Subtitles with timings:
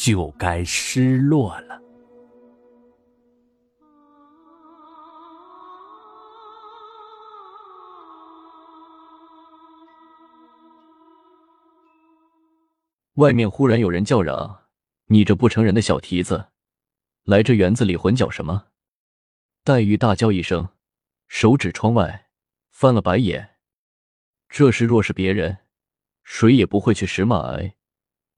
[0.00, 1.78] 就该失落了。
[13.16, 14.62] 外面忽然有人叫嚷
[15.08, 16.46] ：“你这不成人的小蹄子，
[17.24, 18.68] 来这园子里混搅什么？”
[19.62, 20.70] 黛玉大叫一声，
[21.28, 22.30] 手指窗外，
[22.70, 23.56] 翻了白眼。
[24.48, 25.58] 这事若是别人，
[26.24, 27.54] 谁也不会去识骂。
[27.56, 27.76] 哎，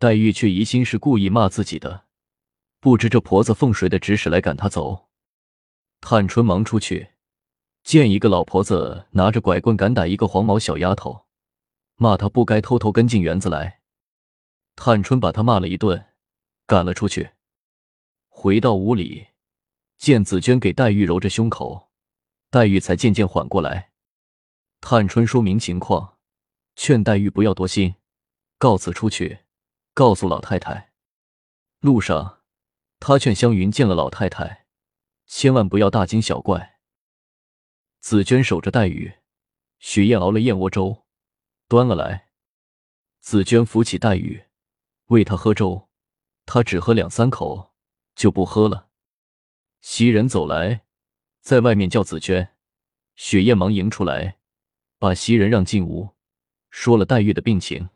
[0.02, 2.06] 黛玉却疑心是故意骂自己的，
[2.80, 5.08] 不知这婆子奉谁的指使来赶她走。
[6.00, 7.12] 探春忙出去，
[7.84, 11.26] 见一个老婆子拿着拐棍赶打一个黄毛小丫头，
[11.94, 13.78] 骂她不该偷偷跟进园子来。
[14.74, 16.06] 探春把她骂了一顿，
[16.66, 17.30] 赶了出去。
[18.26, 19.28] 回到屋里，
[19.98, 21.92] 见紫娟给黛玉揉着胸口，
[22.50, 23.92] 黛玉才渐渐缓过来。
[24.80, 26.16] 探春说明情况，
[26.74, 27.94] 劝黛玉不要多心，
[28.58, 29.38] 告辞出去，
[29.94, 30.92] 告诉老太太。
[31.80, 32.42] 路上，
[32.98, 34.66] 他劝湘云见了老太太，
[35.26, 36.78] 千万不要大惊小怪。
[38.00, 39.14] 紫娟守着黛玉，
[39.78, 41.04] 雪雁熬了燕窝粥，
[41.68, 42.30] 端了来。
[43.20, 44.44] 紫娟扶起黛玉，
[45.06, 45.88] 喂她喝粥，
[46.46, 47.72] 她只喝两三口，
[48.14, 48.88] 就不喝了。
[49.80, 50.84] 袭人走来，
[51.40, 52.56] 在外面叫紫娟，
[53.14, 54.38] 雪雁忙迎出来。
[54.98, 56.14] 把袭人让进屋，
[56.70, 57.88] 说了黛玉的病情。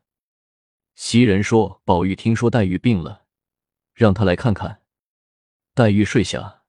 [0.97, 3.27] 袭人说：“宝玉听说黛玉病了，
[3.93, 4.81] 让他来看看。”
[5.75, 6.63] 黛玉睡下，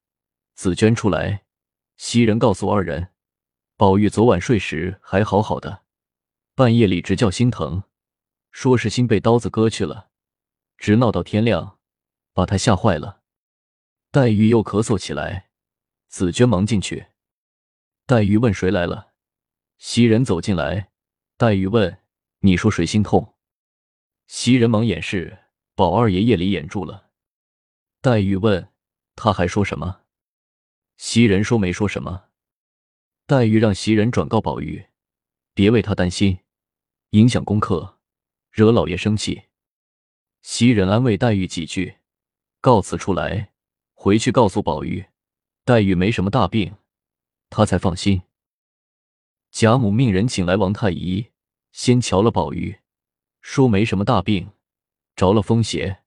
[0.54, 1.46] 紫娟出来，
[1.96, 3.14] 袭人告诉二人
[3.78, 5.84] ：“宝玉昨晚睡时还好好的，
[6.54, 7.84] 半夜里直叫心疼，
[8.50, 10.10] 说是心被刀子割去了，
[10.76, 11.78] 直闹到天亮，
[12.34, 13.22] 把他吓坏了。”
[14.12, 15.48] 黛玉又咳嗽起来，
[16.08, 17.06] 紫娟忙进去。
[18.04, 19.14] 黛玉问：“谁来了？”
[19.78, 20.90] 袭人走进来，
[21.38, 22.02] 黛玉问
[22.40, 23.36] ：“你说谁心痛？”
[24.28, 25.38] 袭人忙掩饰
[25.74, 27.10] ：“宝二爷夜里掩住了。”
[28.02, 28.70] 黛玉问
[29.16, 30.02] ：“他还说什么？”
[30.98, 32.26] 袭人说：“没说什么。”
[33.26, 34.86] 黛玉让袭人转告宝玉，
[35.54, 36.40] 别为他担心，
[37.10, 37.98] 影响功课，
[38.50, 39.44] 惹老爷生气。
[40.42, 41.96] 袭人安慰黛玉几句，
[42.60, 43.54] 告辞出来，
[43.94, 45.06] 回去告诉宝玉，
[45.64, 46.76] 黛玉没什么大病，
[47.48, 48.22] 他才放心。
[49.50, 51.30] 贾母命人请来王太医，
[51.72, 52.78] 先瞧了宝玉，
[53.40, 54.52] 说没什么大病，
[55.16, 56.02] 着了风邪，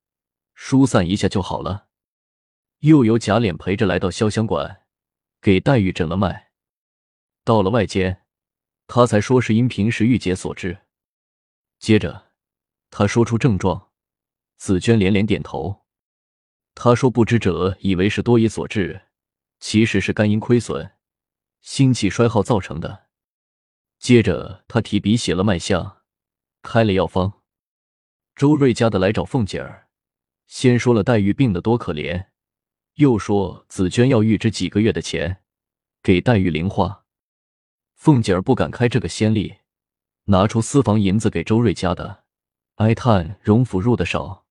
[0.53, 1.87] 疏散一下就好了。
[2.79, 4.83] 又有贾琏陪着来到潇湘馆，
[5.41, 6.51] 给黛玉诊了脉。
[7.43, 8.23] 到了外间，
[8.87, 10.79] 他才说是因平时郁结所致。
[11.79, 12.31] 接着
[12.89, 13.89] 他说出症状，
[14.57, 15.85] 紫娟连连点头。
[16.75, 19.07] 他说不知者以为是多疑所致，
[19.59, 20.93] 其实是肝阴亏损，
[21.61, 23.07] 心气衰耗造成的。
[23.99, 26.00] 接着，他提笔写了脉象，
[26.61, 27.41] 开了药方。
[28.35, 29.87] 周瑞家的来找凤姐儿，
[30.47, 32.27] 先说了黛玉病得多可怜，
[32.95, 35.41] 又说紫娟要预支几个月的钱
[36.01, 37.05] 给黛玉零花。
[37.95, 39.57] 凤姐儿不敢开这个先例，
[40.25, 42.23] 拿出私房银子给周瑞家的，
[42.75, 44.45] 哀叹荣府入的少，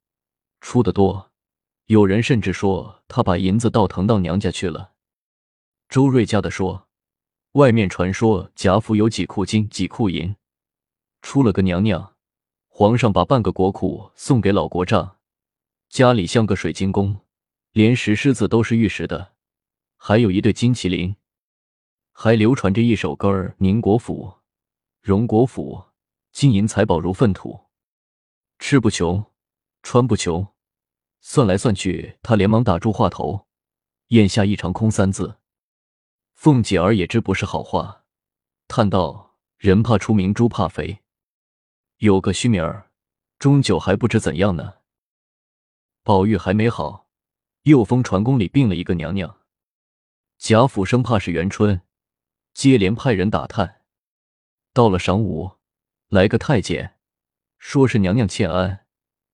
[0.60, 1.32] 出的多。
[1.86, 4.92] 有人甚至说他把银子倒腾到娘家去了。
[5.88, 6.86] 周瑞家的说。
[7.54, 10.36] 外面传说贾府有几库金几库银，
[11.22, 12.16] 出了个娘娘，
[12.68, 15.18] 皇上把半个国库送给老国丈，
[15.88, 17.20] 家里像个水晶宫，
[17.72, 19.34] 连石狮子都是玉石的，
[19.96, 21.16] 还有一对金麒麟，
[22.12, 24.38] 还流传着一首歌儿：宁国府、
[25.00, 25.84] 荣国府，
[26.32, 27.66] 金银财宝如粪土，
[28.58, 29.24] 吃不穷，
[29.82, 30.46] 穿不穷。
[31.22, 33.46] 算来算去，他连忙打住话头，
[34.06, 35.36] 咽下一长空三字。
[36.32, 38.04] 凤姐儿也知不是好话，
[38.66, 41.02] 叹道：“人怕出名，猪怕肥，
[42.00, 42.90] 有个虚名儿，
[43.38, 44.76] 终究还不知怎样呢。”
[46.02, 47.06] 宝玉还没好，
[47.64, 49.40] 又封传宫里病了一个娘娘。
[50.38, 51.82] 贾府生怕是元春，
[52.54, 53.82] 接连派人打探。
[54.72, 55.58] 到了晌午，
[56.08, 56.96] 来个太监，
[57.58, 58.86] 说是娘娘欠安，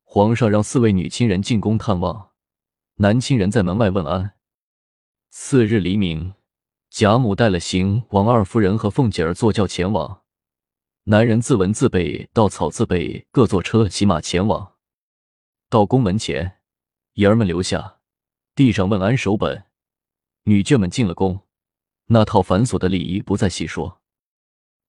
[0.02, 2.32] 皇上让四位女亲人进宫探望，
[2.96, 4.32] 男亲人在门外问安。
[5.30, 6.34] 次日黎明。
[6.88, 10.22] 贾母带了邢王二夫人和凤姐儿坐轿前往，
[11.08, 14.72] 男人自文自备、稻草自备，各坐车骑马前往。
[15.68, 16.58] 到宫门前，
[17.12, 18.00] 爷儿们留下，
[18.56, 19.66] 地上问安守本。
[20.46, 21.46] 女眷们进了宫，
[22.06, 24.00] 那套繁琐的礼仪不再细说。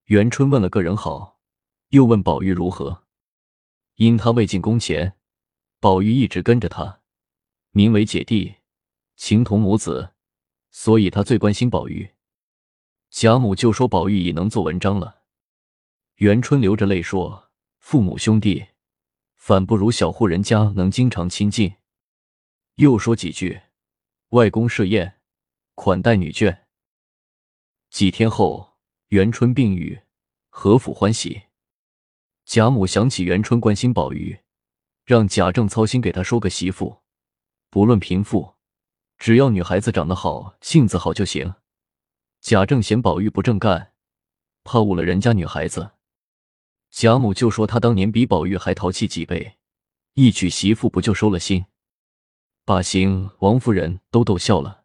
[0.06, 1.38] 元春问了个人好，
[1.90, 3.04] 又问宝玉如何。
[3.98, 5.14] 因他未进宫前，
[5.80, 7.02] 宝玉一直跟着他，
[7.70, 8.56] 名为姐弟，
[9.16, 10.14] 情同母子，
[10.72, 12.16] 所以他最关心宝玉。
[13.12, 15.17] 贾母就说宝玉已能做文章了。
[16.18, 18.70] 元春流着泪说：“父母兄弟，
[19.36, 21.76] 反不如小户人家能经常亲近。”
[22.78, 23.62] 又说几句
[24.30, 25.20] ：“外公设宴，
[25.76, 26.64] 款待女眷。”
[27.92, 28.78] 几天后，
[29.10, 30.02] 元春病愈，
[30.50, 31.44] 何府欢喜。
[32.46, 34.40] 贾母想起元春关心宝玉，
[35.06, 37.04] 让贾政操心给他说个媳妇，
[37.70, 38.56] 不论贫富，
[39.20, 41.54] 只要女孩子长得好、性子好就行。
[42.42, 43.94] 贾政嫌宝玉不正干，
[44.64, 45.92] 怕误了人家女孩子。
[46.90, 49.58] 贾母就说他当年比宝玉还淘气几倍，
[50.14, 51.66] 一娶媳妇不就收了心？
[52.66, 54.84] 把邢王夫人都逗笑了。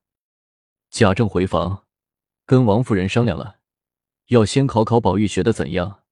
[0.90, 1.86] 贾政回房，
[2.44, 3.56] 跟王夫人商量了，
[4.26, 6.02] 要先考考宝玉学的怎样。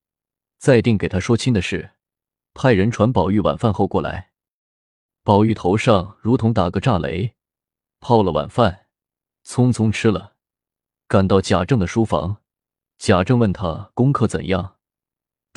[0.59, 1.93] 再定给他说亲的事，
[2.55, 4.33] 派人传宝玉晚饭后过来。
[5.23, 7.35] 宝玉头上如同打个炸雷，
[8.01, 8.87] 泡了晚饭，
[9.45, 10.35] 匆匆吃了，
[11.07, 12.39] 赶到贾政的书房。
[12.99, 14.77] 贾政问他功课怎样，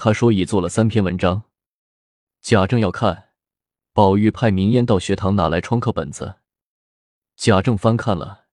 [0.04, 1.44] 他说已做了三篇文章。
[2.42, 3.30] 贾政要看，
[3.94, 6.40] 宝玉派明烟到学堂拿来窗课本子。
[7.38, 8.48] 贾政翻看了，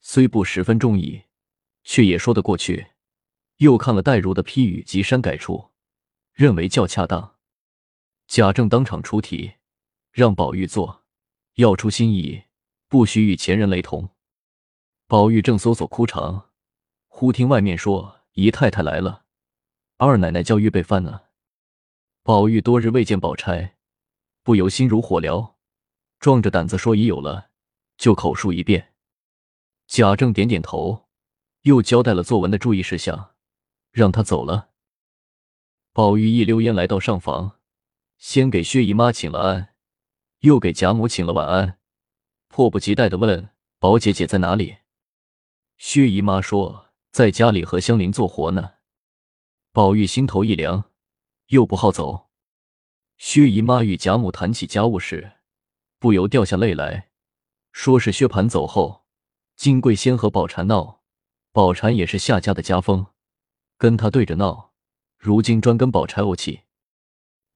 [0.00, 1.24] 虽不十分中意，
[1.82, 2.92] 却也说得过去。
[3.56, 5.72] 又看了黛如的批语及删改处。
[6.32, 7.34] 认为较恰当，
[8.26, 9.56] 贾政当场出题，
[10.10, 11.04] 让宝玉做，
[11.56, 12.44] 要出新意，
[12.88, 14.08] 不许与前人雷同。
[15.06, 16.48] 宝玉正搜索枯肠，
[17.08, 19.23] 忽听外面说姨太太来了，
[19.96, 21.22] 二奶奶叫预备饭呢。
[22.22, 23.76] 宝玉多日未见宝钗，
[24.42, 25.54] 不由心如火燎，
[26.18, 27.50] 壮着胆子说已有了，
[27.96, 28.94] 就口述一遍。
[29.86, 31.06] 贾政点点头，
[31.62, 33.34] 又交代了作文的注意事项，
[33.92, 34.70] 让他走了。
[35.92, 37.60] 宝玉一溜烟来到上房，
[38.18, 39.74] 先给薛姨妈请了安，
[40.40, 41.78] 又给贾母请了晚安，
[42.48, 44.78] 迫不及待的问：“宝姐姐在哪里？”
[45.78, 48.73] 薛姨妈说：“在家里和香菱做活呢。”
[49.74, 50.84] 宝玉心头一凉，
[51.48, 52.28] 又不好走。
[53.18, 55.32] 薛姨妈与贾母谈起家务事，
[55.98, 57.10] 不由掉下泪来，
[57.72, 59.04] 说是薛蟠走后，
[59.56, 61.02] 金桂先和宝钗闹，
[61.50, 63.06] 宝钗也是夏家的家风，
[63.76, 64.74] 跟他对着闹。
[65.18, 66.60] 如今专跟宝钗怄气，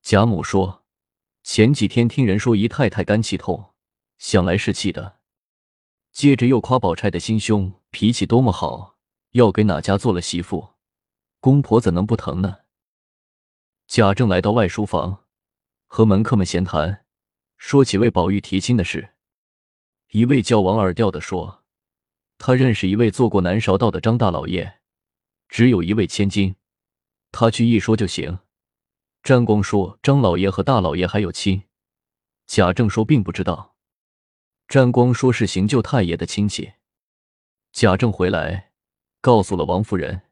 [0.01, 0.83] 贾母说
[1.43, 3.71] ：“前几天听人说姨太太肝气痛，
[4.17, 5.19] 想来是气的。”
[6.11, 8.97] 接着又夸宝钗的心胸脾气多么好，
[9.31, 10.71] 要给哪家做了媳妇，
[11.41, 12.57] 公婆怎能不疼呢？
[13.87, 15.23] 贾政来到外书房，
[15.87, 17.05] 和门客们闲谈，
[17.55, 19.15] 说起为宝玉提亲的事。
[20.11, 21.63] 一位叫王二调的说
[22.37, 24.79] ：“他认识一位做过南韶道的张大老爷，
[25.47, 26.57] 只有一位千金。”
[27.31, 28.39] 他去一说就行。
[29.23, 31.63] 詹光说张老爷和大老爷还有亲，
[32.47, 33.75] 贾政说并不知道。
[34.67, 36.73] 詹光说是邢舅太爷的亲戚。
[37.71, 38.71] 贾政回来，
[39.21, 40.23] 告诉了王夫人。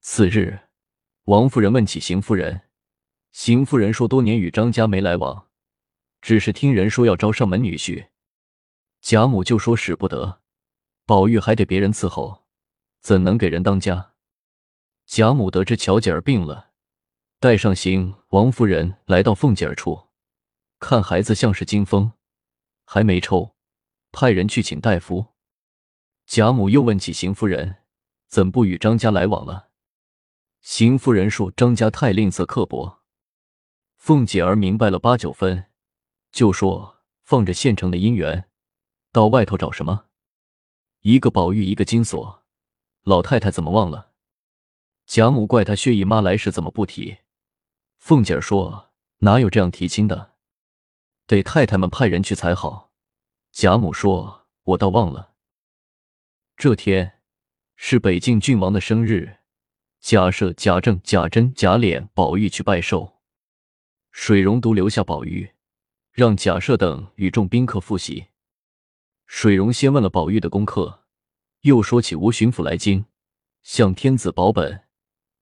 [0.00, 0.58] 次日，
[1.24, 2.62] 王夫人问起邢夫人，
[3.32, 5.48] 邢夫人说多年与张家没来往，
[6.22, 8.08] 只是听人说要招上门女婿。
[9.00, 10.40] 贾母就说使不得，
[11.04, 12.46] 宝玉还得别人伺候，
[13.00, 14.14] 怎能给人当家？
[15.04, 16.70] 贾母得知巧姐儿病了，
[17.40, 20.08] 带上邢王夫人来到凤姐儿处，
[20.78, 22.12] 看孩子像是惊风，
[22.84, 23.54] 还没抽，
[24.12, 25.34] 派人去请大夫。
[26.26, 27.76] 贾母又问起邢夫人，
[28.28, 29.67] 怎不与张家来往了？
[30.60, 33.02] 邢夫人说张家太吝啬刻薄。
[33.96, 35.66] 凤姐儿明白了八九分，
[36.30, 38.48] 就说放着现成的姻缘，
[39.12, 40.06] 到外头找什么？
[41.00, 42.44] 一个宝玉，一个金锁，
[43.02, 44.12] 老太太怎么忘了？
[45.06, 47.18] 贾母怪她薛姨妈来时怎么不提？
[47.96, 50.34] 凤姐儿说哪有这样提亲的，
[51.26, 52.92] 得太太们派人去才好。
[53.50, 55.34] 贾母说：“我倒忘了。”
[56.56, 57.20] 这天
[57.74, 59.37] 是北境郡王的生日，
[60.00, 63.18] 假设、贾政、贾珍、贾琏、宝玉去拜寿，
[64.10, 65.50] 水溶独留下宝玉，
[66.12, 68.28] 让贾赦等与众宾客复习。
[69.26, 71.04] 水溶先问了宝玉的功课，
[71.62, 73.04] 又说起吴巡抚来京，
[73.62, 74.84] 向天子保本。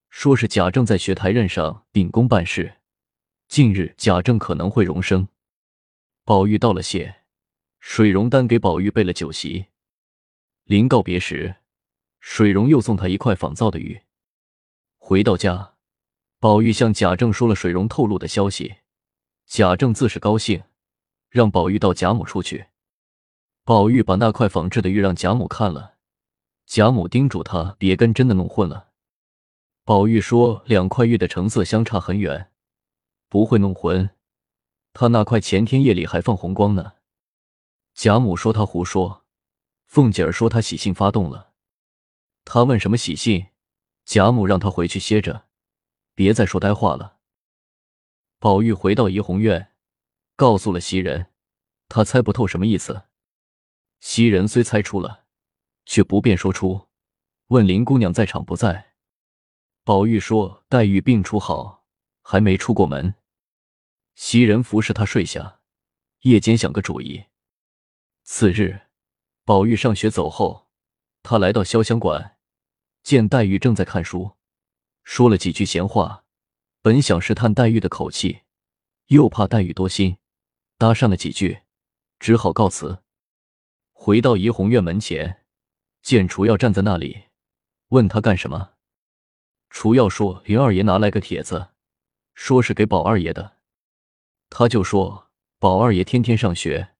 [0.08, 2.78] 说是贾政在学台任上秉公办事，
[3.48, 5.28] 近日贾政可能会荣升。
[6.24, 7.22] 宝玉道了谢，
[7.78, 9.66] 水溶单给宝玉备了酒席。
[10.64, 11.56] 临告别时，
[12.18, 14.00] 水溶又送他一块仿造的玉。
[15.08, 15.74] 回到家，
[16.40, 18.78] 宝玉向贾政说了水溶透露的消息，
[19.46, 20.64] 贾政自是高兴，
[21.30, 22.66] 让宝玉到贾母处去。
[23.62, 25.94] 宝玉把那块仿制的玉让贾母看了，
[26.66, 28.88] 贾母叮嘱他别跟真的弄混了。
[29.84, 32.50] 宝玉说两块玉的成色相差很远，
[33.28, 34.10] 不会弄混。
[34.92, 36.94] 他那块前天夜里还放红光呢。
[37.94, 39.24] 贾母说他胡说，
[39.86, 41.52] 凤姐儿说他喜信发动了。
[42.44, 43.46] 他问什么喜信，
[44.06, 45.48] 贾母让他回去歇着，
[46.14, 47.18] 别再说呆话了。
[48.38, 49.72] 宝玉回到怡红院，
[50.36, 51.32] 告诉了袭人，
[51.88, 53.08] 他猜不透什么意思。
[53.98, 55.24] 袭人虽猜出了，
[55.84, 56.86] 却不便说出，
[57.48, 58.94] 问林姑娘在场不在。
[59.82, 61.84] 宝玉说黛玉病初好，
[62.22, 63.16] 还没出过门。
[64.14, 65.60] 袭人服侍他睡下，
[66.20, 67.24] 夜间想个主意。
[68.22, 68.82] 次日，
[69.44, 70.68] 宝玉上学走后，
[71.24, 72.35] 他来到潇湘馆，
[73.06, 74.32] 见黛玉正在看书，
[75.04, 76.24] 说了几句闲话。
[76.82, 78.40] 本想试探黛玉的口气，
[79.06, 80.18] 又怕黛玉多心，
[80.76, 81.60] 搭讪了几句，
[82.18, 83.04] 只好告辞。
[83.92, 85.44] 回到怡红院门前，
[86.02, 87.26] 见楚耀站在那里，
[87.90, 88.72] 问他干什么。
[89.70, 91.68] 楚耀说：“林二爷拿来个帖子，
[92.34, 93.58] 说是给宝二爷的。”
[94.50, 96.96] 他就说：“宝二爷天天上学，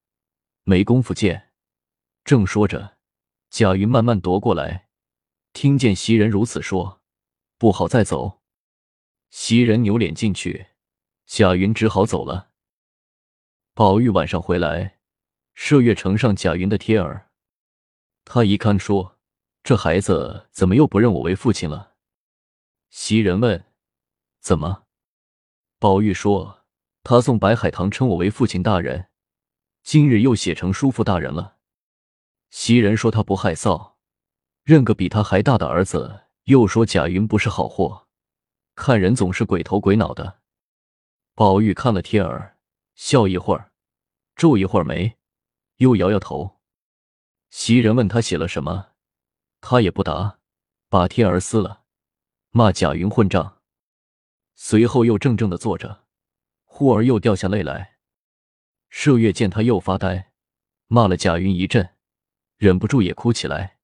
[0.62, 1.50] 没工夫见。”
[2.22, 2.98] 正说着，
[3.50, 4.85] 贾云慢慢踱过来，
[5.56, 7.00] 听见袭人如此说，
[7.56, 8.42] 不好再走。
[9.30, 10.66] 袭人扭脸进去，
[11.24, 12.50] 贾云只好走了。
[13.72, 14.98] 宝玉晚上回来，
[15.56, 17.30] 麝月呈上贾云的贴儿，
[18.26, 19.18] 他一看说
[19.64, 21.94] ：“这孩子怎么又不认我为父亲了？”
[22.90, 23.64] 袭人问
[24.40, 24.84] ：“怎么？”
[25.80, 26.66] 宝玉说
[27.02, 29.08] ：“他送白海棠称我为父亲大人，
[29.82, 31.56] 今日又写成叔父大人了。”
[32.52, 33.95] 袭人说：“他不害臊，
[34.66, 38.06] 认个比他还大的儿子。”又说贾云不是好货。
[38.76, 40.38] 看人总是鬼头鬼脑的。
[41.34, 42.56] 宝玉看了贴儿，
[42.94, 43.72] 笑一会儿，
[44.36, 45.16] 皱一会儿眉，
[45.78, 46.60] 又摇摇头。
[47.50, 48.92] 袭人问他写了什么，
[49.60, 50.38] 他也不答，
[50.88, 51.82] 把贴儿撕了，
[52.50, 53.60] 骂贾云混账。
[54.54, 56.04] 随后又怔怔的坐着，
[56.64, 57.96] 忽而又掉下泪来。
[58.92, 60.30] 麝月见他又发呆，
[60.86, 61.96] 骂了贾云一阵，
[62.56, 63.75] 忍不住也哭起来。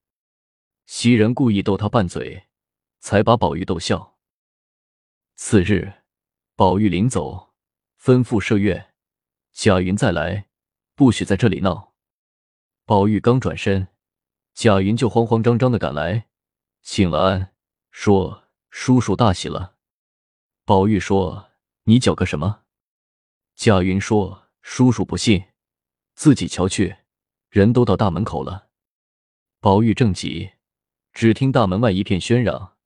[0.94, 2.49] 袭人故意逗他拌嘴，
[2.99, 4.18] 才把宝玉逗笑。
[5.37, 5.90] 次日，
[6.54, 7.54] 宝玉临走，
[7.99, 8.92] 吩咐麝月
[9.52, 10.50] ：“贾云再来，
[10.94, 11.94] 不许在这里闹。”
[12.84, 13.88] 宝玉刚转身，
[14.52, 16.28] 贾云就慌慌张张的赶来，
[16.82, 17.54] 请了安，
[17.90, 19.76] 说：“叔叔大喜了。”
[20.66, 21.52] 宝玉说
[21.84, 22.64] ：“你搅个什么？”
[23.56, 25.42] 贾云说：“叔叔不信，
[26.14, 26.99] 自己瞧去。”
[27.49, 28.68] 人都到大门口了。
[29.58, 30.52] 宝玉正急，
[31.12, 32.76] 只听大门外一片喧嚷，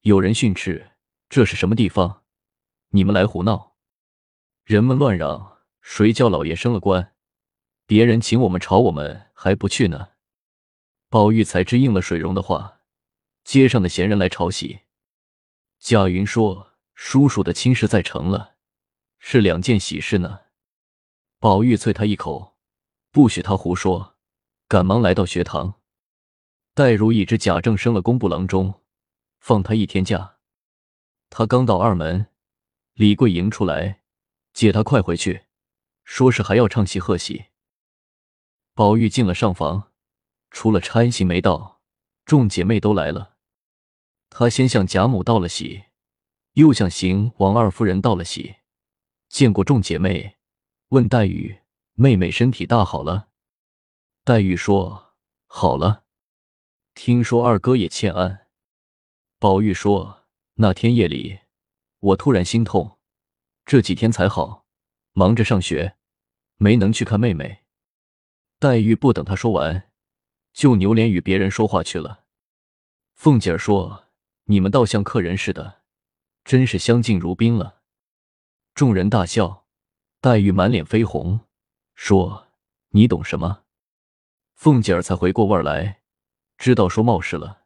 [0.00, 0.92] 有人训斥。
[1.28, 2.22] 这是什么地方？
[2.90, 3.76] 你们来胡闹！
[4.64, 7.14] 人们乱嚷：“谁叫老爷升了官？
[7.84, 10.10] 别人请我们吵我们还不去呢。”
[11.10, 12.80] 宝玉才知应了水溶的话，
[13.44, 14.80] 街上的闲人来吵喜。
[15.78, 18.54] 贾云说：“叔叔的亲事在成了，
[19.18, 20.40] 是两件喜事呢。”
[21.38, 22.56] 宝玉啐他一口，
[23.10, 24.16] 不许他胡说，
[24.66, 25.80] 赶忙来到学堂。
[26.76, 28.82] 黛如已知贾政升了工部郎中，
[29.40, 30.36] 放他一天假。
[31.30, 32.26] 他刚到二门，
[32.92, 34.02] 李桂迎出来，
[34.52, 35.46] 接他快回去，
[36.04, 37.46] 说是还要唱戏贺喜。
[38.74, 39.90] 宝玉进了上房，
[40.50, 41.80] 除了差行没到，
[42.26, 43.36] 众姐妹都来了。
[44.28, 45.84] 他先向贾母道了喜，
[46.52, 48.56] 又向邢王二夫人道了喜，
[49.30, 50.36] 见过众姐妹，
[50.88, 51.58] 问黛玉
[51.94, 53.28] 妹妹身体大好了。
[54.24, 55.14] 黛玉说
[55.46, 56.04] 好了，
[56.96, 58.46] 听说二哥也欠安。
[59.38, 60.24] 宝玉说。
[60.54, 61.40] 那天夜里，
[62.00, 62.98] 我突然心痛，
[63.66, 64.64] 这几天才好，
[65.12, 65.98] 忙着上学，
[66.56, 67.64] 没能去看妹妹。
[68.58, 69.90] 黛玉不等他说完，
[70.54, 72.24] 就扭脸与别人说话去了。
[73.12, 74.06] 凤姐儿说
[74.48, 75.82] ：“你们倒像客人似的，
[76.42, 77.82] 真是相敬如宾了。”
[78.74, 79.66] 众人大笑。
[80.22, 81.40] 黛玉满脸绯红，
[81.94, 82.48] 说
[82.92, 83.64] ：“你懂什么？”
[84.56, 86.00] 凤姐儿才回过味儿来，
[86.58, 87.64] 知道说冒失了。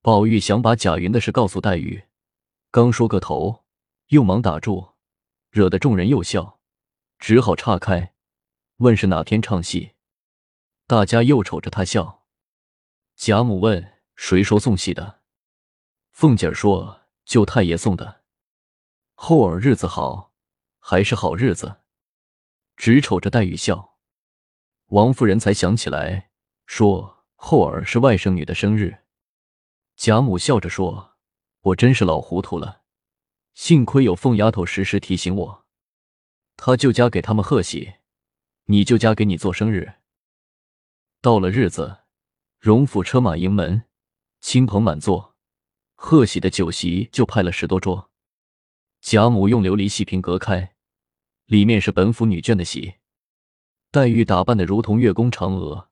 [0.00, 2.04] 宝玉想把贾云的事告诉黛玉，
[2.70, 3.64] 刚说个头，
[4.08, 4.94] 又忙打住，
[5.50, 6.60] 惹得众人又笑，
[7.18, 8.14] 只好岔开，
[8.76, 9.92] 问是哪天唱戏。
[10.86, 12.24] 大家又瞅着他笑。
[13.16, 15.20] 贾母问谁说送戏的，
[16.12, 18.22] 凤姐儿说舅太爷送的。
[19.14, 20.32] 后儿日子好，
[20.78, 21.80] 还是好日子，
[22.76, 23.98] 只瞅着黛玉笑。
[24.86, 26.30] 王夫人才想起来，
[26.64, 29.04] 说后儿是外甥女的生日。
[29.96, 31.16] 贾母笑着说
[31.62, 32.82] ：“我真是老糊涂了，
[33.54, 35.64] 幸亏有凤丫头时时提醒我。
[36.56, 37.94] 她就家给他们贺喜，
[38.64, 39.94] 你就家给你做生日。
[41.22, 41.98] 到了日子，
[42.58, 43.84] 荣府车马迎门，
[44.40, 45.36] 亲朋满座，
[45.94, 48.10] 贺喜的酒席就派了十多桌。
[49.00, 50.74] 贾母用琉璃细瓶隔开，
[51.46, 52.96] 里面是本府女眷的席。
[53.92, 55.88] 黛玉打扮的如同月宫嫦娥，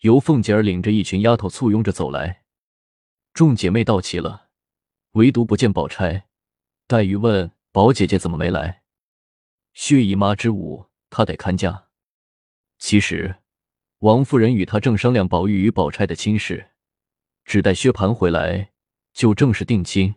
[0.00, 2.44] 由凤姐儿领着一群丫头簇拥着走来。
[3.34, 4.48] 众姐妹到齐了，
[5.12, 6.26] 唯独不见宝钗。
[6.86, 8.82] 黛玉问宝姐姐怎么没来？
[9.74, 11.88] 薛姨妈之舞，她得看家。
[12.78, 13.36] 其实
[13.98, 16.70] 王夫人与她正商量宝玉与宝钗的亲事，
[17.44, 18.72] 只待薛蟠回来
[19.12, 20.14] 就正式定亲。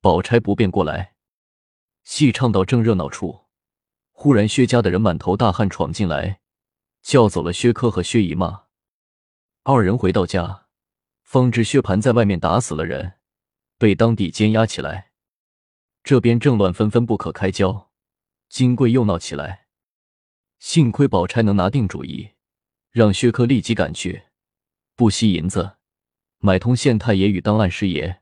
[0.00, 1.14] 宝钗不便过来。
[2.04, 3.42] 戏唱到正热闹处，
[4.12, 6.40] 忽然薛家的人满头大汗闯进来，
[7.02, 8.69] 叫走了薛科和薛姨妈。
[9.62, 10.68] 二人回到家，
[11.22, 13.18] 方知薛蟠在外面打死了人，
[13.76, 15.12] 被当地监押起来。
[16.02, 17.90] 这边正乱纷纷不可开交，
[18.48, 19.66] 金贵又闹起来。
[20.58, 22.30] 幸亏宝钗能拿定主意，
[22.90, 24.22] 让薛科立即赶去，
[24.96, 25.76] 不惜银子，
[26.38, 28.20] 买通县太爷与当案师爷，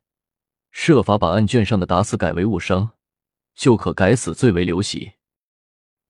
[0.73, 2.95] 设法把案卷上的打死改为误伤。
[3.55, 5.15] 就可改死罪为流喜。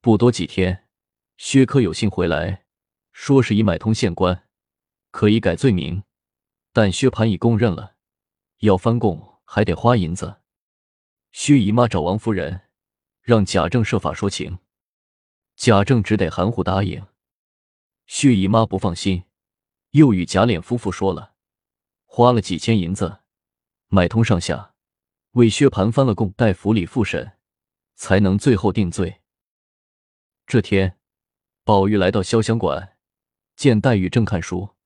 [0.02, 0.86] 不多几天，
[1.38, 2.66] 薛科有信回来，
[3.12, 4.47] 说是已买通县官，
[5.18, 6.04] 可以改罪名，
[6.72, 7.96] 但薛蟠已供认了，
[8.58, 10.42] 要翻供还得花银子。
[11.32, 12.68] 薛姨妈找王夫人，
[13.20, 14.60] 让贾政设法说情，
[15.56, 17.04] 贾政只得含糊答应。
[18.06, 19.24] 薛姨妈不放心，
[19.90, 21.34] 又与贾琏夫妇说了，
[22.04, 23.22] 花了几千银子，
[23.88, 24.76] 买通上下，
[25.32, 27.32] 为薛蟠翻了供，待府里复审。
[27.96, 29.20] 才能最后定罪。
[30.46, 30.96] 这天，
[31.64, 32.96] 宝玉来到潇湘馆，
[33.56, 34.76] 见黛玉正看书，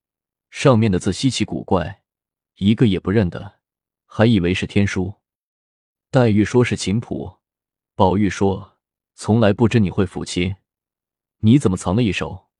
[0.52, 2.02] 上面的字稀奇古怪，
[2.56, 3.60] 一个也不认得，
[4.04, 5.14] 还以为是天书。
[6.10, 7.38] 黛玉说是琴谱，
[7.96, 8.76] 宝玉说
[9.14, 10.54] 从来不知你会抚琴，
[11.38, 12.50] 你怎么藏了一手？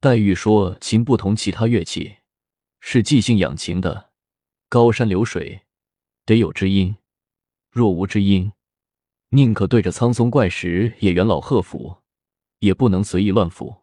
[0.00, 2.16] 黛玉说琴不同其他乐器，
[2.80, 4.10] 是即兴养琴的，
[4.70, 5.66] 高山流水
[6.24, 6.96] 得有知音，
[7.70, 8.52] 若无知音。
[9.28, 11.98] 宁可对着苍松怪石也元老贺府，
[12.60, 13.82] 也不能随意乱抚。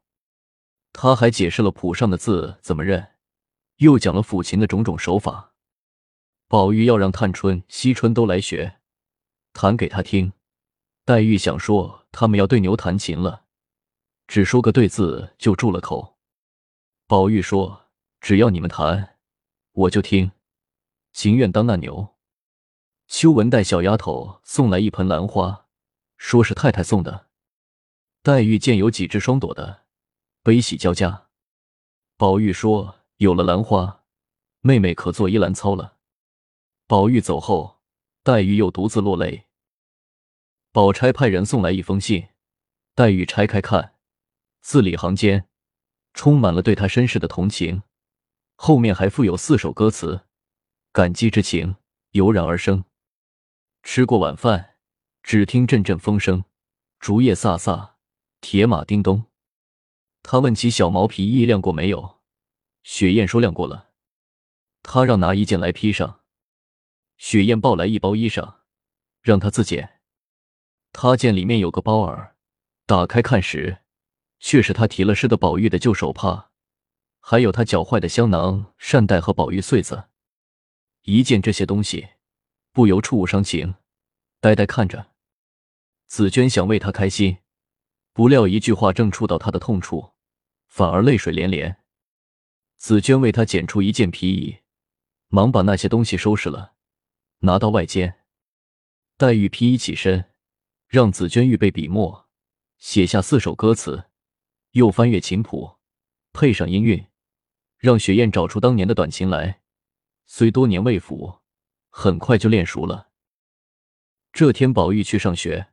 [0.91, 3.07] 他还解释了谱上的字怎么认，
[3.79, 5.53] 又讲了抚琴的种种手法。
[6.47, 8.79] 宝玉要让探春、惜春都来学，
[9.53, 10.33] 弹给他听。
[11.05, 13.45] 黛玉想说他们要对牛弹琴了，
[14.27, 16.17] 只说个对字就住了口。
[17.07, 17.89] 宝玉说
[18.21, 19.17] ：“只要你们弹，
[19.71, 20.31] 我就听，
[21.13, 22.15] 情愿当那牛。”
[23.07, 25.67] 秋文带小丫头送来一盆兰花，
[26.17, 27.27] 说是太太送的。
[28.21, 29.85] 黛玉见有几只双朵的，
[30.43, 31.29] 悲喜交加。
[32.17, 34.05] 宝玉说：“有了兰花，
[34.61, 35.97] 妹妹可做依兰操了。”
[36.87, 37.81] 宝玉走后，
[38.23, 39.47] 黛玉又独自落泪。
[40.71, 42.29] 宝钗派人送来一封信，
[42.95, 43.95] 黛玉拆开看，
[44.61, 45.49] 字里行间
[46.13, 47.83] 充满了对她身世的同情，
[48.55, 50.21] 后面还附有四首歌词，
[50.93, 51.75] 感激之情
[52.11, 52.85] 油然而生。
[53.83, 54.77] 吃过晚饭，
[55.21, 56.45] 只听阵阵风声，
[57.01, 57.95] 竹叶飒飒，
[58.39, 59.25] 铁马叮咚。
[60.23, 62.18] 他问起小毛皮衣晾过没有，
[62.91, 63.91] 雪雁说晾过了。
[64.81, 66.21] 他让拿一件来披上，
[67.17, 68.55] 雪雁抱来一包衣裳，
[69.21, 70.01] 让他自捡。
[70.91, 72.35] 他见里面有个包儿，
[72.87, 73.83] 打开看时，
[74.39, 76.49] 却是他提了诗的宝玉的旧手帕，
[77.19, 80.05] 还有他脚坏的香囊、扇袋和宝玉穗子。
[81.03, 82.09] 一见这些东西。
[82.71, 83.75] 不由触物伤情，
[84.39, 85.11] 呆呆看着。
[86.07, 87.37] 紫娟想为他开心，
[88.13, 90.13] 不料一句话正触到他的痛处，
[90.67, 91.78] 反而泪水连连。
[92.79, 94.57] 紫娟为他捡出一件皮衣，
[95.27, 96.73] 忙把那些东西收拾了，
[97.39, 98.21] 拿到外间。
[99.17, 100.31] 黛玉披衣起身，
[100.87, 102.27] 让紫娟预备笔墨，
[102.77, 104.05] 写下四首歌词，
[104.71, 105.75] 又翻阅琴谱，
[106.31, 107.05] 配上音韵，
[107.77, 109.61] 让雪雁找出当年的短琴来。
[110.25, 111.39] 虽多年未抚。
[111.91, 113.09] 很快就练熟了。
[114.31, 115.71] 这天，宝玉去上学，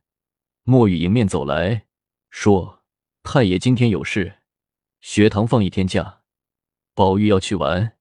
[0.63, 1.85] 墨玉迎面走来
[2.31, 2.83] 说
[3.21, 4.39] ：“太爷今天有事，
[4.99, 6.16] 学堂放一天假。
[6.97, 7.95] 宝玉要去玩，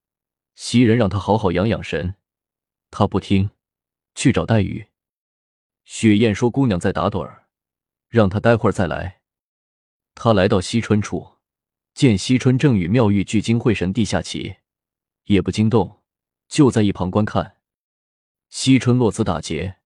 [0.54, 2.14] 袭人让他好好养养神。
[2.90, 3.50] 他不听，
[4.14, 4.88] 去找黛玉。
[5.84, 7.46] 雪雁说姑娘在打盹儿，
[8.08, 9.20] 让他待会儿再来。
[10.14, 11.34] 他来到惜春处，
[11.92, 14.56] 见惜春正与妙玉聚精会神地下棋，
[15.24, 16.00] 也不惊动，
[16.48, 17.58] 就在一旁观看。”
[18.48, 19.76] 惜春落子打结，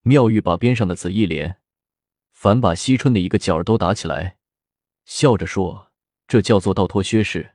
[0.00, 1.60] 妙玉把边上的子一连，
[2.32, 4.38] 反把惜春的一个角都打起来，
[5.04, 5.92] 笑着说
[6.26, 7.52] ：“这叫做倒脱薛氏。”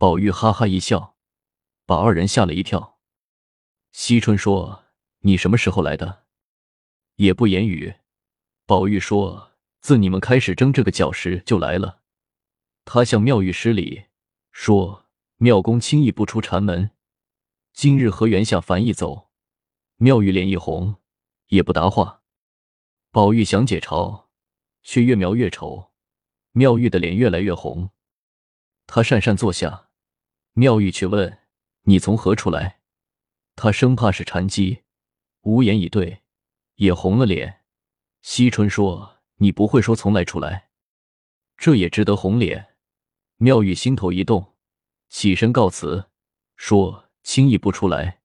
[0.00, 1.16] 宝玉哈哈一笑，
[1.84, 3.00] 把二人吓了一跳。
[3.90, 4.84] 惜春说
[5.26, 6.24] ：“你什么时候来的？”
[7.16, 7.96] 也不言语。
[8.64, 12.02] 宝玉说：“自你们开始争这个角时就来了，
[12.84, 14.04] 他向妙玉施礼，
[14.52, 15.08] 说
[15.38, 16.92] ：“妙公轻易不出禅门，
[17.72, 19.30] 今日何缘下凡一走？”
[19.98, 20.98] 妙玉脸一红，
[21.48, 22.22] 也不答话。
[23.10, 24.26] 宝玉想解嘲，
[24.84, 25.90] 却越描越丑。
[26.52, 27.90] 妙玉的脸越来越红，
[28.86, 29.87] 他讪讪坐下，
[30.58, 31.38] 妙玉却问
[31.86, 32.80] ：“你从何处来？”
[33.54, 34.82] 他生怕是禅机，
[35.42, 36.22] 无言以对，
[36.74, 37.60] 也红了脸。
[38.22, 40.70] 惜春说：“你不会说从来出来？”
[41.56, 42.74] 这也值得红脸。
[43.36, 44.56] 妙玉心头一动，
[45.08, 46.10] 起身告辞，
[46.56, 48.22] 说：“轻易不出来，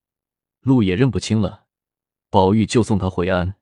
[0.61, 1.67] 路也认不清了。”
[2.31, 3.57] 宝玉就送他回安。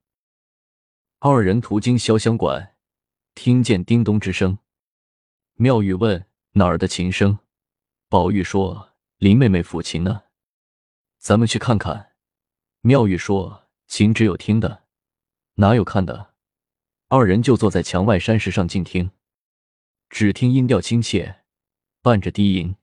[1.19, 2.77] 二人途经潇湘馆，
[3.35, 4.59] 听见叮咚之声。
[5.55, 7.37] 妙玉问：“哪儿的琴声？”
[8.11, 10.23] 宝玉说：“林妹妹抚琴呢。”
[11.17, 12.11] 咱们去看看。
[12.81, 14.83] 妙玉说：“琴只有听的，
[15.53, 16.33] 哪有看的？”
[17.07, 19.11] 二人就坐在墙外山石上静听，
[20.09, 21.45] 只听音调亲切。
[22.01, 22.75] 伴着低吟，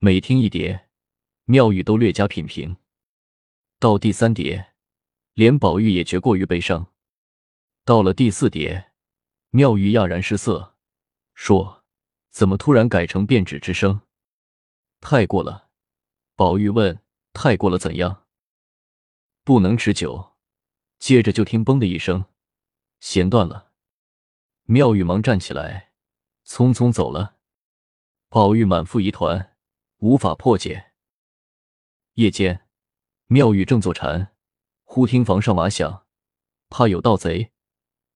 [0.00, 0.90] 每听一叠，
[1.46, 2.76] 妙玉都略加品评。
[3.78, 4.74] 到第三叠，
[5.32, 6.92] 连宝玉也觉过于悲伤。
[7.86, 8.92] 到了第四叠，
[9.48, 10.74] 妙玉讶然失色，
[11.32, 11.86] 说
[12.28, 14.02] ：“怎么突然改成变指之声？
[15.08, 15.68] 太过了。”
[16.34, 17.00] 宝玉问
[17.32, 18.24] ：“太过了怎样？”
[19.44, 20.32] 不能持久。
[20.98, 22.24] 接着就听“嘣”的一声，
[22.98, 23.70] 弦断了。
[24.64, 25.92] 妙玉忙站起来，
[26.44, 27.36] 匆匆走了。
[28.28, 29.56] 宝玉满腹疑团，
[29.98, 30.92] 无法破解。
[32.14, 32.66] 夜间，
[33.26, 34.34] 妙玉正坐禅，
[34.82, 36.04] 忽听房上瓦响，
[36.68, 37.52] 怕有盗贼，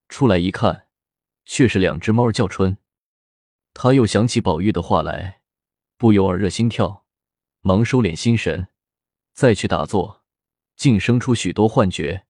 [0.09, 0.89] 出来一看，
[1.45, 2.79] 却是两只猫叫春。
[3.75, 5.40] 他又想起宝玉的话来，
[6.01, 7.05] 不由耳热心跳，
[7.61, 8.69] 忙收敛心神，
[9.35, 10.23] 再去打坐，
[10.75, 12.25] 竟生出许多幻觉。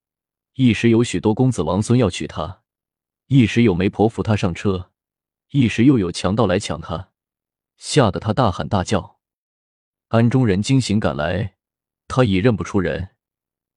[0.54, 2.62] 一时有许多公子王孙要娶她，
[3.26, 4.90] 一时有媒婆扶她上车，
[5.50, 7.10] 一时又有强盗来抢她。
[7.76, 9.20] 吓得他大喊大叫，
[10.08, 11.54] 安中人惊醒赶来，
[12.08, 13.10] 他已认不出人，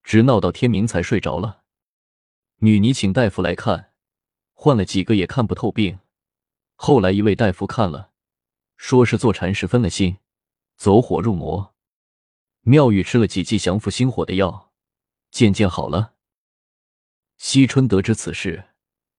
[0.02, 1.62] 直闹到天明才睡着了。
[2.56, 3.92] 女尼请大夫来看，
[4.54, 6.00] 换了几个也看不透病。
[6.74, 8.10] 后来一位大夫看了，
[8.76, 10.18] 说是坐禅时分了心，
[10.76, 11.74] 走火入魔。
[12.62, 14.72] 妙玉吃了几剂降服心火的药，
[15.30, 16.14] 渐渐好了。
[17.36, 18.70] 惜春得知此事，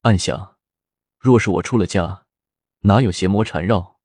[0.02, 0.58] 暗想：
[1.20, 2.26] 若是我出了家，
[2.82, 4.00] 哪有邪魔缠绕？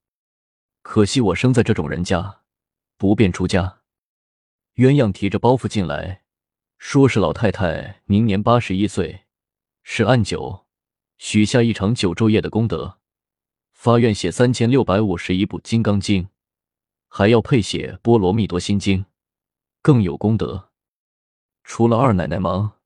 [0.82, 2.42] 可惜我生在这种人家，
[2.96, 3.80] 不便出家。
[4.76, 6.24] 鸳鸯提着包袱进来，
[6.78, 9.26] 说是老太太明年八十一岁，
[9.82, 10.66] 是按九，
[11.18, 12.99] 许下一场九昼夜的功德，
[13.82, 16.24] 发愿写三千六百五十一部《金刚经》，
[17.08, 19.04] 还要配写《波罗蜜多心经》，
[19.80, 20.68] 更有功德。
[21.64, 22.78] 除了二奶奶忙，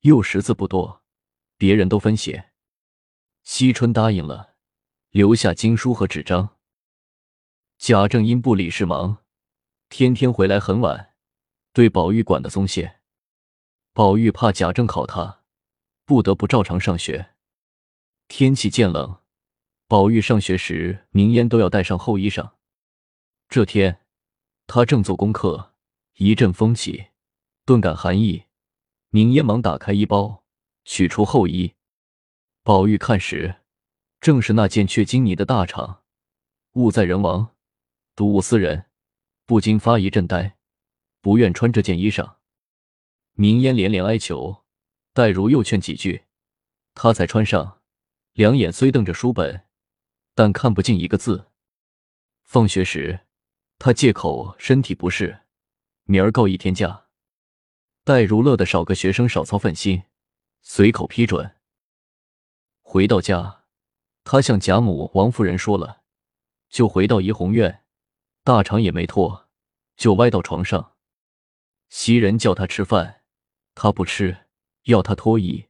[0.00, 1.02] 又识字不多，
[1.56, 2.50] 别人都分写。
[3.44, 4.56] 惜春答应了，
[5.10, 6.56] 留下经书和纸张。
[7.78, 9.18] 贾政因不理事忙，
[9.88, 11.14] 天天回来很晚，
[11.72, 12.98] 对宝玉管得松懈。
[13.92, 15.44] 宝玉怕贾政考他，
[16.04, 17.34] 不得不照常上学。
[18.26, 19.20] 天气渐冷，
[19.90, 22.52] 宝玉上学时，明烟都要带上厚衣裳。
[23.48, 24.02] 这天，
[24.68, 25.74] 他正做功课，
[26.14, 27.06] 一阵风起，
[27.64, 28.44] 顿感寒意。
[29.08, 30.44] 明烟忙打开衣包，
[30.84, 31.74] 取出厚衣。
[32.62, 33.56] 宝玉看时，
[34.20, 36.02] 正是那件雀金泥的大氅，
[36.74, 37.56] 物在人亡。
[38.14, 38.84] 睹物思人，
[39.44, 40.56] 不禁发一阵呆，
[41.20, 42.34] 不愿穿这件衣裳。
[43.32, 44.62] 明烟连连哀求，
[45.12, 46.26] 黛如又劝几句，
[46.94, 47.80] 他才穿上。
[48.34, 49.64] 两眼虽瞪着书本，
[50.34, 51.50] 但看不进一个字。
[52.42, 53.26] 放学时，
[53.78, 55.42] 他借口身体不适，
[56.04, 57.06] 明儿告一天假。
[58.04, 60.04] 黛如乐的少个学生少操份心，
[60.62, 61.56] 随口批准。
[62.80, 63.64] 回到家，
[64.24, 66.02] 他向贾母、王夫人说了，
[66.68, 67.84] 就回到怡红院。
[68.42, 69.48] 大肠也没脱，
[69.96, 70.96] 就歪到床上。
[71.90, 73.22] 袭人叫他吃饭，
[73.74, 74.46] 他不吃；
[74.84, 75.68] 要他脱衣，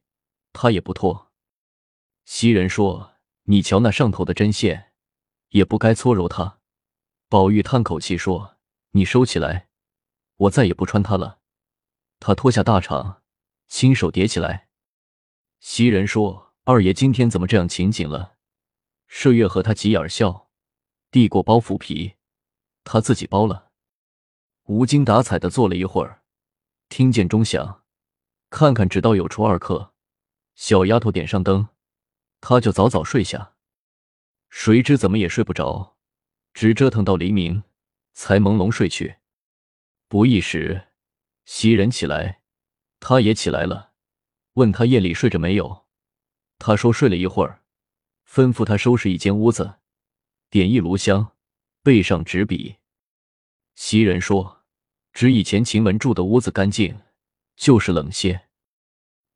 [0.53, 1.31] 他也不脱。
[2.23, 3.10] 袭人说
[3.43, 4.93] ：“你瞧那上头的针线，
[5.49, 6.59] 也不该搓揉它。”
[7.29, 8.57] 宝玉叹口气说
[8.91, 9.69] ：“你收起来，
[10.37, 11.39] 我再也不穿它了。”
[12.19, 13.21] 他脱下大氅，
[13.67, 14.69] 亲手叠起来。
[15.59, 18.37] 袭人说：“二爷今天怎么这样勤谨了？”
[19.09, 20.49] 麝月和他挤眼笑，
[21.09, 22.15] 递过包袱皮。
[22.83, 23.71] 他自己包了，
[24.63, 26.23] 无精打采的坐了一会儿，
[26.89, 27.83] 听见钟响，
[28.49, 29.93] 看看直到有初二刻，
[30.55, 31.69] 小丫头点上灯，
[32.41, 33.53] 他就早早睡下。
[34.49, 35.95] 谁知怎么也睡不着，
[36.53, 37.63] 直折腾到黎明，
[38.13, 39.15] 才朦胧睡去。
[40.09, 40.89] 不一时，
[41.45, 42.41] 袭人起来，
[42.99, 43.93] 他也起来了，
[44.55, 45.85] 问他夜里睡着没有。
[46.59, 47.61] 他说睡了一会儿，
[48.27, 49.75] 吩咐他收拾一间屋子，
[50.49, 51.31] 点一炉香，
[51.81, 52.75] 背上纸笔。
[53.75, 54.63] 袭人说
[55.13, 56.99] ：“只以前晴雯住的屋子干净，
[57.55, 58.49] 就是冷些。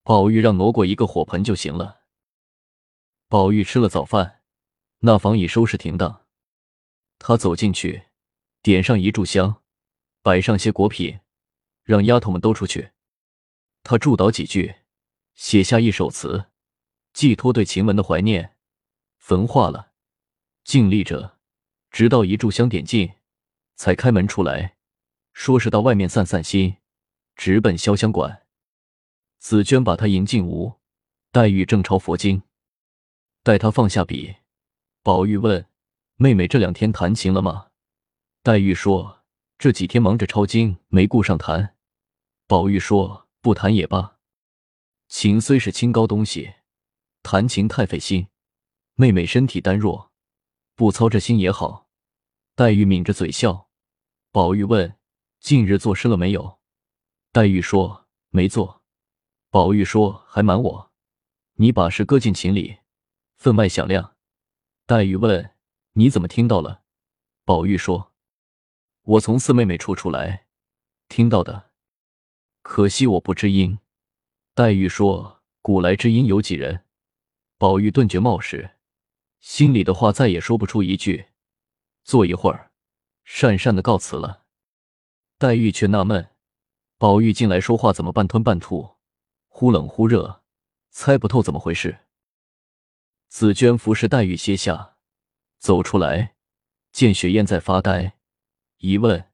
[0.04, 2.02] 宝玉让挪过一个火盆就行了。”
[3.28, 4.42] 宝玉吃了早饭，
[5.00, 6.26] 那房已收拾停当。
[7.18, 8.04] 他走进去，
[8.62, 9.64] 点上一炷香，
[10.22, 11.20] 摆上些果品，
[11.84, 12.92] 让丫头们都出去。
[13.82, 14.76] 他祝祷几句，
[15.34, 16.46] 写下一首词，
[17.14, 18.56] 寄托对晴雯的怀念，
[19.18, 19.94] 焚化了，
[20.64, 21.40] 静立着，
[21.90, 23.14] 直到一炷香点尽，
[23.76, 24.78] 才开门出来，
[25.34, 26.78] 说是到外面散散心，
[27.36, 28.46] 直奔潇湘馆。
[29.40, 30.80] 紫娟把他迎进屋，
[31.32, 32.44] 黛玉正抄佛经。
[33.46, 34.38] 待他放下笔，
[35.04, 35.68] 宝玉问
[36.18, 37.68] ：“妹妹这两天弹琴了吗？”
[38.42, 39.20] 黛玉说
[39.60, 41.76] ：“这几天忙着抄经，没顾上弹。”
[42.50, 44.18] 宝玉说：“不弹也罢，
[45.10, 46.56] 琴虽是清高东西，
[47.22, 48.30] 弹琴太费心。
[48.96, 50.12] 妹妹身体单弱，
[50.74, 51.88] 不操这心也好。”
[52.58, 53.70] 黛玉抿着嘴笑。
[54.32, 54.98] 宝玉问
[55.40, 56.58] ：“近日作诗了没有？”
[57.32, 58.82] 黛玉说：“没做。”
[59.52, 60.92] 宝玉说：“还瞒我，
[61.58, 62.78] 你把诗搁进琴里。”
[63.38, 64.16] 分外响亮。
[64.86, 65.52] 黛玉问
[65.94, 66.84] ：“你怎么听到了？”
[67.46, 68.14] 宝玉说
[69.04, 70.48] ：“我从四妹妹处出来，
[71.08, 71.72] 听到的。
[72.62, 73.80] 可惜我不知音。”
[74.56, 76.86] 黛玉说：“古来知音有几人？”
[77.58, 78.72] 宝玉顿觉冒失，
[79.40, 81.28] 心里的话再也说不出一句。
[82.04, 82.72] 坐一会儿，
[83.26, 84.44] 讪讪的告辞了。
[85.38, 86.30] 黛玉却纳闷：
[86.98, 88.98] 宝玉进来说话怎么半吞半吐，
[89.48, 90.44] 忽冷忽热，
[90.92, 92.05] 猜不透怎么回事。
[93.38, 94.96] 紫娟服侍黛玉歇下，
[95.60, 96.36] 走出来，
[96.94, 98.16] 见雪雁在发呆，
[98.78, 99.30] 一问，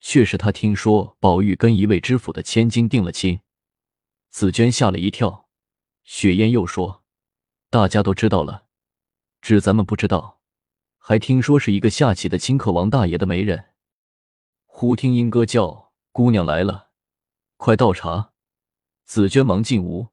[0.00, 3.40] 却是她听说宝玉跟一位知府的千金定了亲。
[4.30, 5.50] 紫娟吓了一跳。
[6.04, 7.04] 雪雁又说
[7.68, 8.64] ：“大家都知道了，
[9.42, 10.40] 只咱们不知道，
[10.96, 13.72] 还听说是一个下棋的清客王大爷的媒人。”
[14.64, 16.88] 忽听莺歌叫：“姑娘来了，
[17.58, 18.32] 快倒茶。”
[19.04, 20.08] 紫娟忙进屋，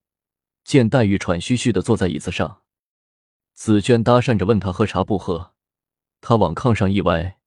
[0.65, 2.57] 见黛玉喘吁吁的坐在椅子上。
[3.63, 5.53] 紫娟搭讪着问他喝茶不喝，
[6.19, 7.37] 他往炕上一歪，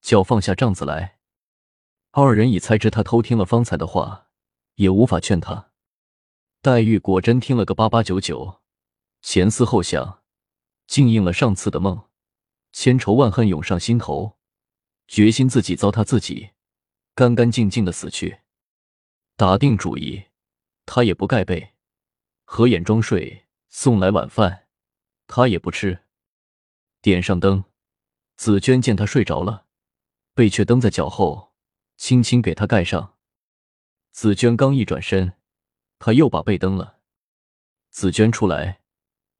[0.00, 1.18] 叫放下帐子来。
[2.12, 4.28] 二人已猜知他偷听了方才的话，
[4.76, 5.70] 也无法劝他。
[6.62, 8.62] 黛玉果真听了个八八九九，
[9.20, 10.22] 前思后想，
[10.86, 12.04] 竟应了上次的梦，
[12.72, 14.38] 千仇万恨涌上心头，
[15.06, 16.52] 决心自己糟蹋自己，
[17.14, 18.38] 干干净净的死去。
[19.36, 20.28] 打定主意，
[20.86, 21.74] 他也不盖被，
[22.46, 24.67] 合眼装睡，送来晚饭。
[25.28, 26.00] 他也不吃，
[27.00, 27.64] 点上灯。
[28.36, 29.66] 紫娟见他睡着了，
[30.32, 31.52] 被却蹬在脚后，
[31.96, 33.16] 轻轻给他盖上。
[34.10, 35.34] 紫娟刚一转身，
[35.98, 37.00] 他又把被蹬了。
[37.90, 38.80] 紫娟出来，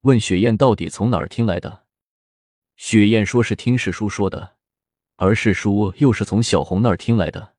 [0.01, 1.87] 问雪雁到底从哪儿听来的。
[2.77, 4.57] 雪雁说是听世叔说的，
[5.17, 7.55] 而世叔又是从小红那儿听来的。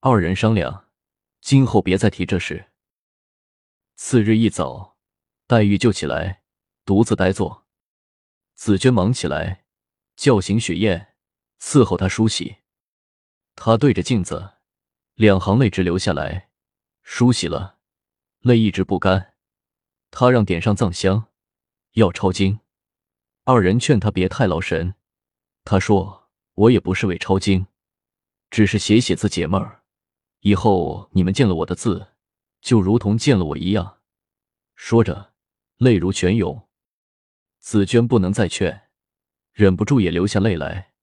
[0.00, 0.88] 二人商量，
[1.40, 2.70] 今后别再提这事。
[3.96, 4.96] 次日一早，
[5.46, 6.41] 黛玉就起来。
[6.84, 7.66] 独自呆坐，
[8.54, 9.64] 紫娟忙起来
[10.16, 11.14] 叫醒雪雁，
[11.60, 12.56] 伺候她梳洗。
[13.54, 14.54] 她对着镜子，
[15.14, 16.50] 两行泪直流下来。
[17.02, 17.78] 梳洗了，
[18.40, 19.34] 泪一直不干。
[20.10, 21.28] 她让点上藏香，
[21.92, 22.60] 要抄经。
[23.44, 24.94] 二人劝她别太劳神。
[25.64, 27.66] 她说：“我也不是为抄经，
[28.50, 29.84] 只是写写字解闷儿。
[30.40, 32.14] 以后你们见了我的字，
[32.60, 34.00] 就如同见了我一样。”
[34.74, 35.34] 说着，
[35.76, 36.68] 泪如泉涌。
[37.62, 38.88] 紫娟不能再劝，
[39.52, 40.94] 忍不住也流下泪来。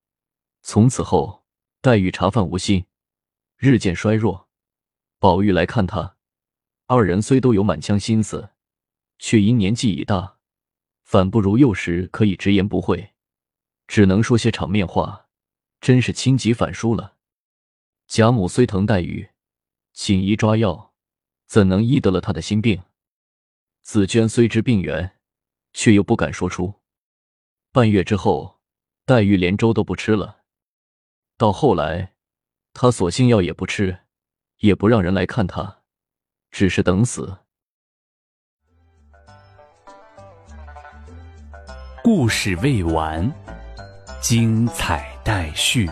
[0.61, 1.45] 从此后，
[1.79, 2.85] 黛玉茶饭无心，
[3.55, 4.49] 日渐衰弱。
[5.19, 6.17] 宝玉来看她，
[6.87, 8.49] 二人虽都有满腔心思，
[9.17, 10.37] 却因年纪已大，
[11.01, 13.13] 反不如幼时可以直言不讳，
[13.87, 15.27] 只能说些场面话，
[15.79, 17.15] 真是轻疾反疏了。
[18.05, 19.29] 贾母虽疼黛玉，
[19.93, 20.93] 请医抓药，
[21.45, 22.83] 怎能医得了她的心病？
[23.81, 25.15] 紫娟虽知病源。
[25.73, 26.81] 却又不敢说出。
[27.71, 28.59] 半月之后，
[29.05, 30.43] 黛玉连粥都不吃了。
[31.37, 32.13] 到后来，
[32.73, 33.99] 她索性药也不吃，
[34.57, 35.83] 也不让人来看她，
[36.51, 37.37] 只是等死。
[42.03, 43.31] 故事未完，
[44.21, 45.87] 精彩待续。